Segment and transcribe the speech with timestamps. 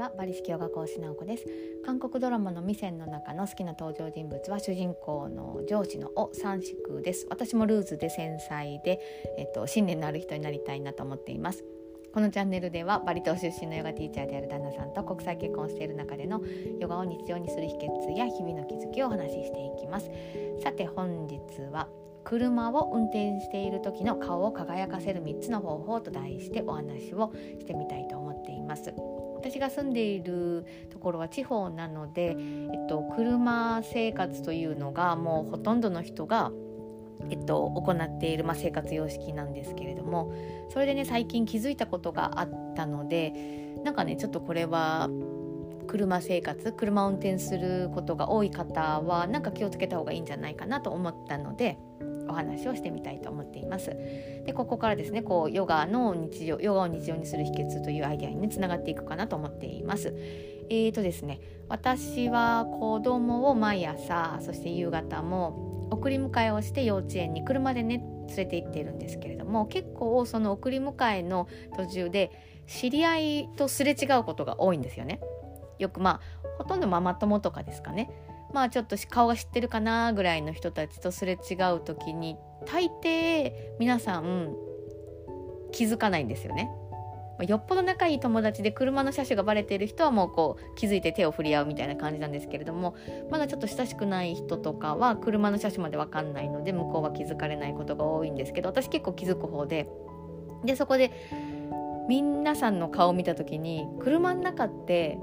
[0.00, 1.44] はバリ式ヨガ講師直子です。
[1.84, 7.26] 韓国ドラマの未線の中の好きな登場人物は主人公の上司のお三宿です。
[7.28, 8.98] 私もルーズで繊細で
[9.36, 11.66] えっと信念のある人になりたいなと思っています。
[12.14, 16.40] このチャンネルではバリ島出身のヨガティーチャーである旦那さんと国際結婚している中での
[16.80, 20.10] ヨガを日常にする秘訣や日々の気づきをお話ししていきます。
[20.62, 21.38] さて本日
[21.70, 21.88] は
[22.24, 28.94] 車を運転している時の顔を輝かせる3つの方法と題してお話をしてみたいと思っています。
[29.40, 36.52] 私が住んでいるところは地方なので、えっと、車生活というのがもうほとんどの人が
[37.28, 40.32] えっと、行っている、まあ、生活様式なんですけれども
[40.70, 43.34] それでね最近気づいたことがあったので
[43.84, 45.10] なんかねちょっとこれは
[45.86, 51.78] 車生活車を運転することが多い方はなんか気をつけた方がいいんじゃないかなと思ったので
[52.30, 53.90] お話をしてみたいと思っています。
[54.44, 60.14] でここからですねこうヨガの日常ヨガを日常にする秘訣というアイデアにねつながっていくかなと思っています。
[60.72, 72.30] えーとですね私は子供を毎朝そして夕方も送り迎えをして幼稚園に車でね連れて行っているんですけれども結構その送り迎えの途中で
[72.66, 75.20] 知り合いとすれ違うことが多いんですよね。
[75.80, 78.10] よくまあほとんどママ友とかですかね
[78.52, 84.54] まあちょっと顔が知ってるかなぐらいの人たちとすれ違う時に大抵皆さん
[85.72, 86.70] 気づかないんですよね。
[87.46, 92.94] よっぽど仲いい友達で車の車種がバレている人はもうこう気づいて手を振り合うみたいな感じなんですけれども
[93.30, 99.88] まだちょっと親しくない人とかは車の車種まで分かんないので向こうは気づかれないことが多いんですけど私結構気づく方で
[100.64, 101.10] でそこで
[102.08, 105.18] 皆さんの顔を見た時に車の中って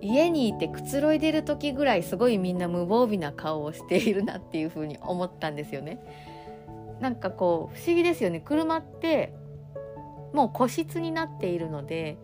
[0.00, 5.98] 家にいてくつろいでる時ぐらいすごいみんな無防備な顔をしているなっていう風に思ったんですよね。
[7.00, 9.34] なんかこう不思議ですよね車って
[10.32, 12.16] もう個室になっているので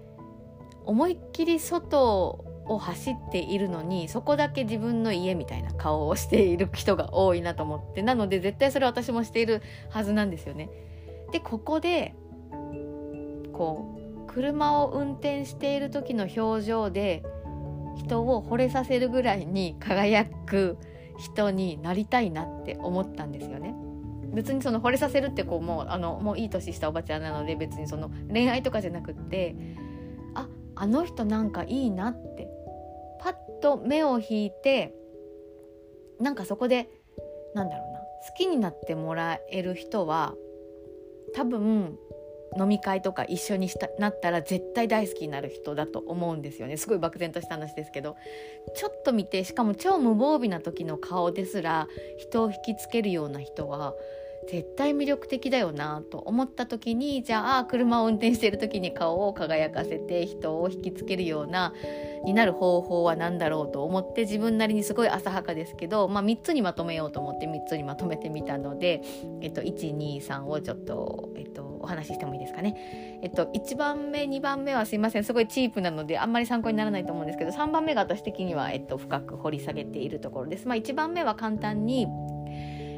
[0.85, 10.71] 思いっきり外を走っているのにそこだけ自分の家みたいな顔をしている人が多いなと思ってなので絶対それ私もしているはずなんですよね。
[11.33, 12.15] でここで
[13.53, 17.23] こう車を運転している時の表情で
[17.97, 20.79] 人を惚れさせるぐらいに輝く
[21.19, 23.75] 人になりたいなって思ったんですよね。
[24.33, 29.55] 別にその惚れさせるってこうもうあのもういい年したおばちゃんなので別にその恋愛とかじゃなくって
[30.35, 32.49] ああの人なんかいいなって
[33.21, 34.95] パッと目を引いて
[36.19, 36.89] なんかそこで
[37.55, 38.05] なんだろうな好
[38.37, 40.35] きになってもらえる人は
[41.35, 41.99] 多分
[42.59, 46.77] 飲み会とか一緒にしたなったら絶対大好きになる人だと思うんですよね。
[46.77, 48.17] すごい漠然とした話ですけど。
[48.75, 53.95] ちょっと見てしかも超無防備な時の顔ですら人を引きつけるような人は
[54.49, 61.73] 絶対魅力的だよなと思った時にじゃあ車を運転してる時に顔を輝かせて人を引きつけるような
[62.25, 69.03] になる方法は何だろうと思って自分なりにすごい浅はかですけど、まあ、3つにまとめようと思って3つにまとめてみたので、
[69.41, 73.21] えっと、123をちょっと、えっと、お話ししてもいいですかね。
[73.23, 80.69] えっと、1番目2番目はすいませんすごいチープなのであんまり参考にならないと思うんですけど3番目が私的には、えっと、深く掘り下げているところです。
[80.69, 82.07] まあ、1番目は簡単に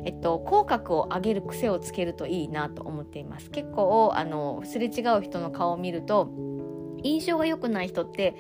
[0.05, 6.31] えっと、口角を上げる癖をつけるといいなと思っています結構あのすれ違う人の顔を見ると
[7.03, 8.35] 印象が良くない人って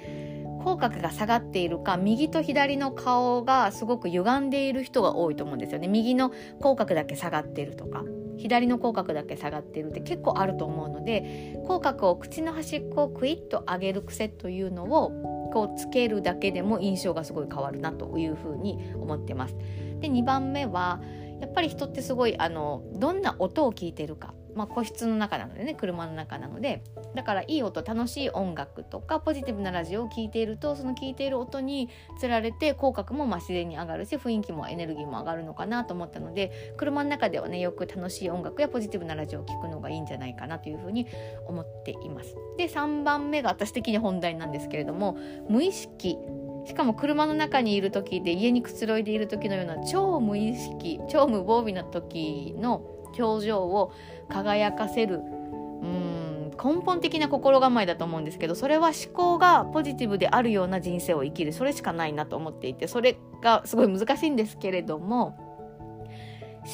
[0.63, 8.05] 口角が下がっているか右と左の顔がすごく歪んでいる人が多いと思うんですよね右の口角だけ下がっているとか
[8.39, 19.57] 左の口角だけ下がっているって結構あると思うので口角を口の端っこをクイッと上げる癖というのをこうつけるだけでも印象がすごい変わるなというふうに思ってます。
[20.01, 21.01] で2番目は
[21.41, 26.83] やっぱり人ってすごいあのどんな音を聞いてるか、まあ、個室の中なのでね車の中なので
[27.15, 41.07] だからいい音楽しい音楽とかポジティブなラジオを聴いているとその聴いている音につられて口角もまあ自然に上がるし雰囲気もエネルギーも上がるのかなと思ったので車の中ではねよく楽しい音楽やポジティブなラジオを聴くのがいいんじゃないかなというふうに
[41.47, 42.35] 思っています。
[42.57, 45.17] で3番目が私的に本題なんですけれども
[45.49, 46.19] 無意識
[46.65, 52.77] しかも車の中にいる時で家にくつろいでいる時のような超無意識超無防備な時の
[53.19, 53.93] 表情を
[54.29, 61.53] 輝かせるうん根本的な心構えだと思うんですけどそれは思考がポジティブであるような人生を生きる。
[61.53, 65.37] それしかないなと思っていてそれがすごい難しいんですけれども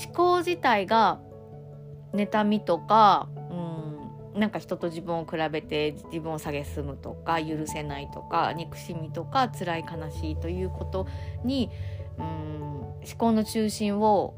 [0.05, 1.21] 思考自体が
[2.15, 3.29] 妬みとか
[4.35, 11.07] なんか人と自分を比べて自分を蔑むとか許せないとか憎しみとか辛い悲しいということ
[11.45, 11.71] に
[12.19, 14.35] うん思考の中心を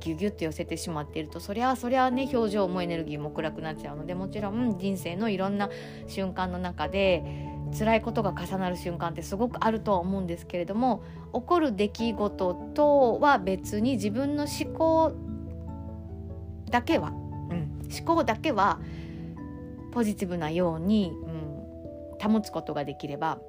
[0.00, 5.68] ギュギュッと寄せてしまっているとそりゃそりゃね表情もエネルギーも暗くなっちゃうのでもちろん人生のいろんな
[6.06, 7.22] 瞬間の中で
[7.76, 11.02] 辛いことが重なる瞬間ってすごくあるとは思うんですけれども
[11.34, 15.12] 起こる出来事とは別に自分の思考
[16.70, 18.78] だけは、うん、思考だけは
[19.98, 21.10] ポジティブなように、
[22.20, 23.40] うん、保つことができれば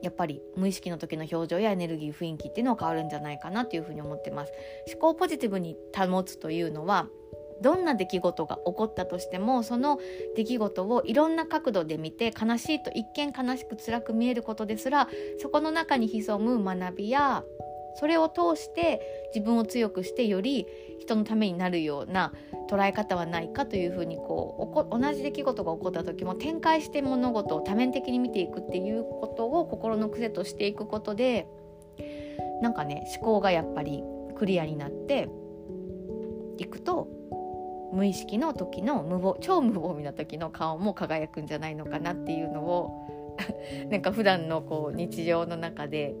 [0.00, 4.52] やっぱり無意識の時の表情やエネルギー雰囲気っていうのは変わるんじゃないかなというふうに思ってます。
[4.90, 7.08] 思考ポジティブに保つというのは
[7.60, 9.98] どんな出来事が起こったとしてもその
[10.34, 15.08] 出来事をいろんな角度で見て悲しいと一見悲しく辛く見えることですら
[15.40, 17.44] そこの中に潜む学びや
[17.96, 20.66] それを通して自分を強くしてより
[21.00, 22.32] 人のためになるような
[22.68, 31.46] 捉え方はないかというふうにこう同じ出来事が起こった時も展開して物事を多面的に見ていくっていうことを心の癖としていくことで
[32.62, 34.02] なんかね思考がやっぱり
[34.36, 35.28] クリアになって
[36.58, 37.08] いくと
[37.92, 43.34] 無意識の時の無防超無防備な時の顔も輝くんじゃないのかなっていうのを
[43.90, 46.14] なんか普段のこう日常の中で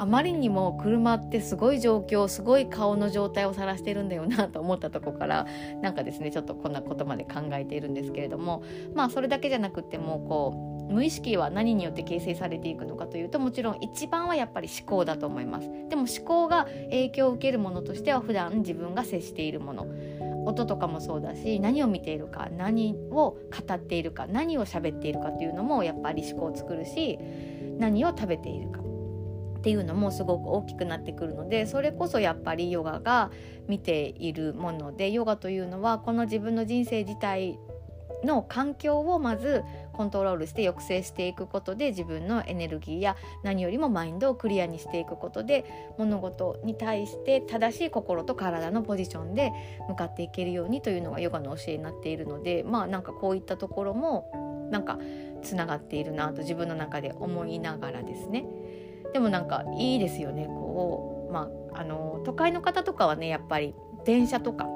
[0.00, 5.46] あまりにも車ってすごい状況すごい顔の状態を晒してるんだよなと思ったとこから
[5.82, 8.62] なんかですねちょっとこんなことまで考えているんですけれども
[8.94, 15.68] まあそれだけじゃなくてもこう無意識は何によって形成されていくのかというともちろん一番はやっぱり思考だと思います。
[15.90, 19.86] でも思考が影響を受けるものとしては普段自分が接しているもの。
[20.46, 23.36] 音とかもそうだし何を見ているか何を語
[23.74, 27.18] っているか何を喋っているかというのもやっぱり思考を作るし
[27.78, 28.89] 何を食べているか。
[29.60, 33.30] っていうのもすごく大きくなってくるのでそれこそやっぱりヨガが
[33.68, 37.58] 見ているものでヨガというのはこの自分の人生自体
[38.24, 39.62] の環境をまず
[39.92, 49.52] コントロールして抑制していくことで自分のエネルギーや何よりもマインドをクリアにしていくことで物事に対して正しい心と体のポジションで
[49.88, 54.98] 向かっていけるようにというのがヨガの教えになっているのでまあなんかこういったところもなんか
[55.42, 58.46] つながっているなと自分の中で思いながらですね。
[59.12, 60.46] でもなんかいいですよね。
[60.46, 63.74] こう、まあ、あの都会の方とかはねやっぱり
[64.04, 64.66] 電車とか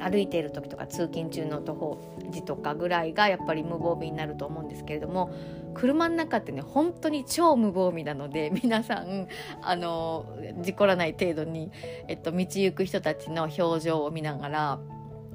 [0.00, 1.98] 歩いている時とか通勤中の徒歩
[2.30, 5.30] 時とかぐらいがやっぱり無防備になると思うんですけれども
[5.74, 9.28] 車の中ってね本当に超無防備なので 皆さん
[9.60, 10.26] あの
[10.60, 11.70] 事故らない程度に、
[12.06, 14.78] えっと、道行く人たちの表情を見ながら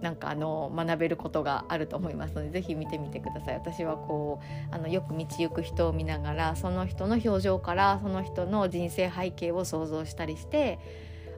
[0.04, 3.56] なんかあの学べることがあると思いますのでぜひ見てみてください。
[3.56, 4.42] 私はこ
[4.72, 10.78] うあのよく道行く人を見ながらその人の表情からその人の人生背景を想像したりして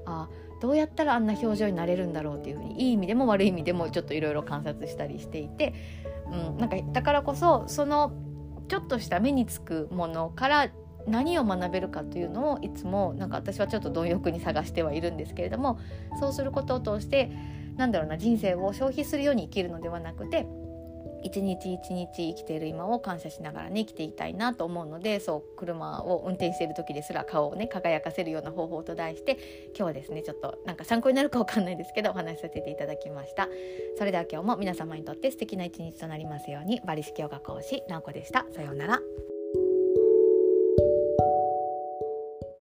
[0.07, 0.27] あ
[0.62, 5.75] どうやったらあんな表情になれるんだろうっていうふうにいい意味でも悪い意味でもちょっといろいろ観察したりしていて、
[6.31, 8.13] うん、なんかだからこそその
[8.67, 10.71] ちょっとした目につくものから
[11.06, 15.79] 何を学べるかというのをいつもなんか私はちょっと貪欲に探してはいるんですけれども
[16.19, 17.31] そうすることを通して
[17.77, 20.45] なんだろうな人生を消費するように生きるのではなくて
[21.25, 29.39] 一日一日生きている今を感謝しながらね生きていたいなと思うのでそう車を運転している時ですら顔をね輝かせるような方法と題して
[29.69, 33.50] 今日はですねちょっとなんか参考になるかわかんないですけどお話しさせていただきました。
[33.98, 38.45] それでは今日も皆様にとって素敵な一日となりますようにバリ式ヨガ講師なおこでした。
[38.54, 39.34] さようなら。